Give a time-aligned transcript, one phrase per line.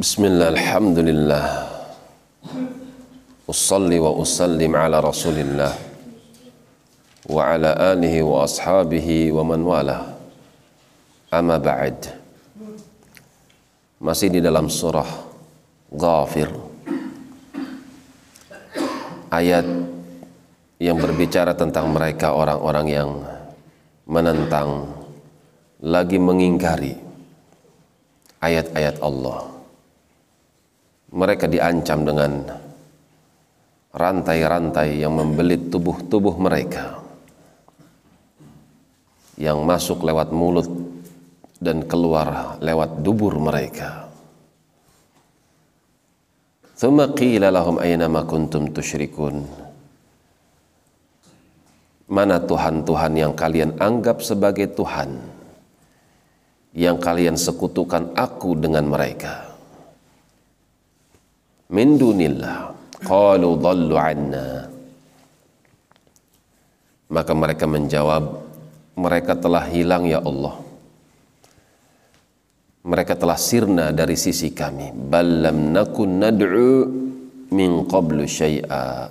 [0.00, 1.44] Bismillah, Alhamdulillah.
[3.44, 5.76] Usalli wa usallim ala Rasulillah.
[7.28, 10.16] Wa ala alihi wa ashabihi wa man wala.
[11.28, 12.16] Amma ba'd.
[14.00, 15.04] Masih di dalam surah
[15.92, 16.48] Ghafir.
[19.28, 19.68] Ayat
[20.80, 23.20] yang berbicara tentang mereka orang-orang yang
[24.08, 24.96] menentang
[25.84, 26.96] lagi mengingkari
[28.40, 29.59] ayat-ayat Allah
[31.10, 32.32] mereka diancam dengan
[33.90, 37.02] rantai-rantai yang membelit tubuh-tubuh mereka
[39.40, 40.68] yang masuk lewat mulut
[41.58, 44.06] dan keluar lewat dubur mereka.
[46.76, 48.72] Thumma qila lahum aina kuntum.
[52.10, 55.20] Mana Tuhan-Tuhan yang kalian anggap sebagai Tuhan
[56.74, 59.49] yang kalian sekutukan aku dengan mereka?
[61.70, 62.74] Min dunillah.
[63.00, 64.66] Qalu dhallu anna.
[67.10, 68.22] Maka mereka menjawab,
[68.98, 70.58] mereka telah hilang ya Allah.
[72.80, 74.90] Mereka telah sirna dari sisi kami.
[74.94, 76.90] Balam nakun nad'u
[77.54, 79.10] min qablu syai'a.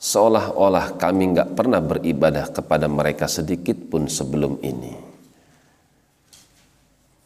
[0.00, 4.94] Seolah-olah kami enggak pernah beribadah kepada mereka sedikit pun sebelum ini.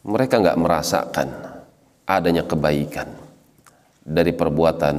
[0.05, 1.27] Mereka enggak merasakan
[2.05, 3.24] adanya kebaikan
[4.05, 4.97] dari perbuatan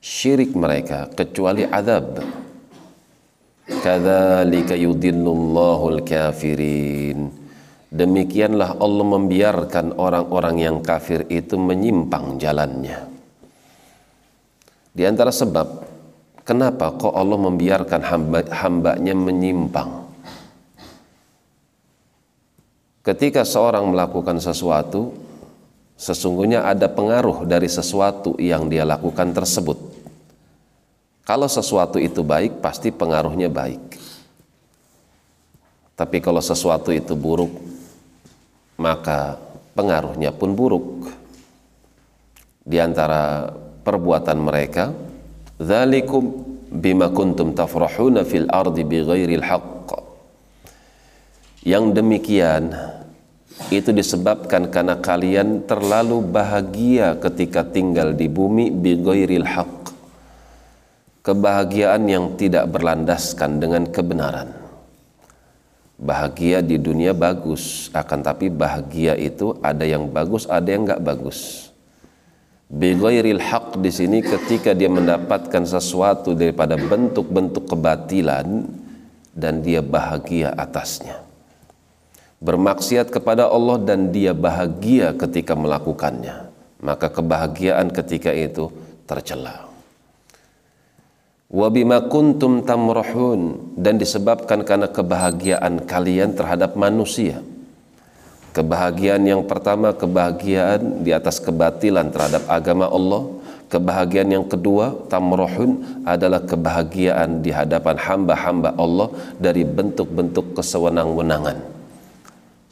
[0.00, 2.24] syirik mereka kecuali azab
[3.68, 7.42] kadzalika yudillullahu al-kafirin
[7.92, 13.04] Demikianlah Allah membiarkan orang-orang yang kafir itu menyimpang jalannya.
[14.96, 15.84] Di antara sebab
[16.40, 20.08] kenapa kok Allah membiarkan hamba, hambanya menyimpang?
[23.04, 25.12] Ketika seorang melakukan sesuatu,
[25.96, 29.78] sesungguhnya ada pengaruh dari sesuatu yang dia lakukan tersebut.
[31.22, 33.94] Kalau sesuatu itu baik, pasti pengaruhnya baik.
[35.94, 37.54] Tapi kalau sesuatu itu buruk,
[38.74, 39.38] maka
[39.78, 41.06] pengaruhnya pun buruk.
[42.66, 43.54] Di antara
[43.86, 44.90] perbuatan mereka,
[45.62, 46.22] "Dzalikum
[46.74, 49.90] bima kuntum tafrahuna fil ardi bighairil haqq."
[51.62, 52.74] Yang demikian
[53.72, 59.92] itu disebabkan karena kalian terlalu bahagia ketika tinggal di bumi bighairil haqq.
[61.22, 64.50] Kebahagiaan yang tidak berlandaskan dengan kebenaran.
[66.02, 71.70] Bahagia di dunia bagus akan tapi bahagia itu ada yang bagus ada yang nggak bagus.
[72.72, 78.64] Bighairil haq di sini ketika dia mendapatkan sesuatu daripada bentuk-bentuk kebatilan
[79.36, 81.31] dan dia bahagia atasnya
[82.42, 86.50] bermaksiat kepada Allah dan dia bahagia ketika melakukannya.
[86.82, 88.66] Maka kebahagiaan ketika itu
[89.06, 89.70] tercela.
[91.46, 97.38] Wabima kuntum tamrahun dan disebabkan karena kebahagiaan kalian terhadap manusia.
[98.50, 103.38] Kebahagiaan yang pertama kebahagiaan di atas kebatilan terhadap agama Allah.
[103.72, 109.08] Kebahagiaan yang kedua tamrahun adalah kebahagiaan di hadapan hamba-hamba Allah
[109.40, 111.71] dari bentuk-bentuk kesewenang-wenangan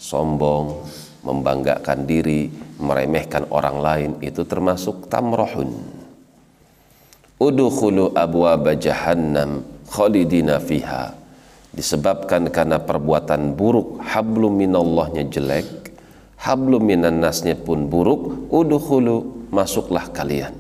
[0.00, 0.88] sombong
[1.20, 2.48] membanggakan diri
[2.80, 6.00] meremehkan orang lain itu termasuk tamrahun
[7.40, 11.16] udkhulu abwaba jahannam khalidina fiha.
[11.70, 15.94] Disebabkan karena perbuatan buruk hablum minallahnya jelek
[16.36, 20.52] hablum minannasnya pun buruk udkhulu masuklah kalian.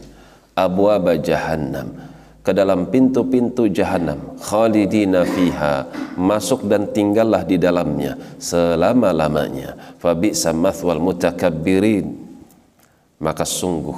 [0.54, 1.94] Abwaba jahannam
[2.40, 5.84] ke dalam pintu-pintu jahanam khalidina fiha
[6.16, 9.96] masuk dan tinggallah di dalamnya selama-lamanya.
[10.00, 12.08] Fa bi'sa mathwal mutakabbirin.
[13.20, 13.96] Maka sungguh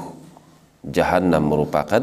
[0.91, 2.03] jahanam merupakan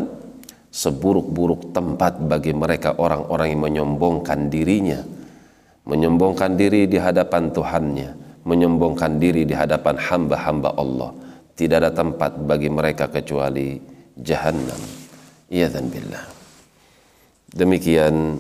[0.72, 5.04] seburuk-buruk tempat bagi mereka orang-orang yang menyombongkan dirinya.
[5.84, 8.10] Menyombongkan diri di hadapan Tuhannya
[8.48, 11.12] menyombongkan diri di hadapan hamba-hamba Allah.
[11.60, 13.76] Tidak ada tempat bagi mereka kecuali
[14.16, 14.99] jahannam
[15.50, 16.26] ya dan billah.
[17.50, 18.38] Demikian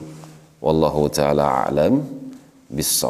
[0.61, 2.05] wallahu taala alam
[2.69, 3.01] bis